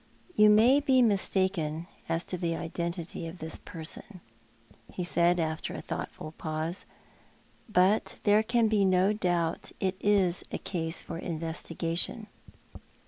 "You 0.35 0.49
may 0.49 0.79
be 0.79 1.03
mistaken 1.03 1.85
as 2.09 2.25
to 2.25 2.35
the 2.35 2.55
identity 2.55 3.27
of 3.27 3.37
this 3.37 3.59
iDerson," 3.59 4.21
he 4.91 5.03
said, 5.03 5.39
after 5.39 5.75
a 5.75 5.81
thoughtful 5.83 6.31
pause," 6.39 6.85
but 7.69 8.15
there 8.23 8.41
can 8.41 8.67
be 8.67 8.83
no 8.83 9.13
doubt 9.13 9.71
it 9.79 9.95
is 9.99 10.43
a 10.51 10.57
case 10.57 11.03
for 11.03 11.19
investigation. 11.19 12.25